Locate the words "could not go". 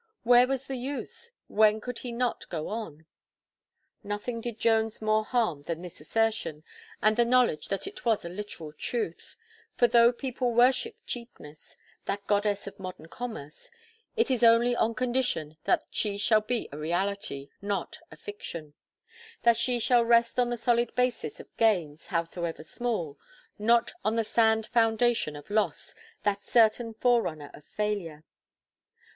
1.79-2.69